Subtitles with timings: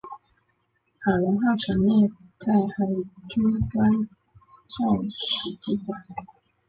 [0.97, 2.09] 海龙号陈列
[2.39, 2.85] 在海
[3.29, 3.91] 军官
[4.67, 5.95] 校史绩馆。